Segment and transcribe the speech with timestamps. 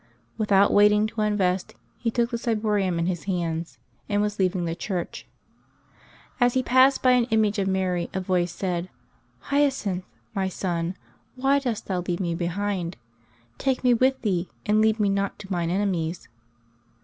[0.35, 3.77] With out waiting to unvest, he took the ciborium in his hands,
[4.09, 5.27] and was leaving the church.
[6.39, 8.89] As he passed by an image of Mary a voice said:"
[9.51, 10.03] Hyacinth,
[10.33, 10.97] my son,
[11.35, 12.97] why dost thou leave me behind?
[13.59, 16.27] Take me with thee, and leave me not to mine enemies."